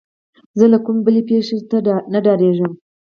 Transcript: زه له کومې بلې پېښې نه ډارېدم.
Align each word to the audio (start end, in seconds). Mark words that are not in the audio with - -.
زه 0.59 0.65
له 0.73 0.77
کومې 0.85 1.01
بلې 1.05 1.21
پېښې 1.29 1.55
نه 2.13 2.19
ډارېدم. 2.25 2.71